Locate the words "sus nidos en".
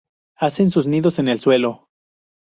0.71-1.27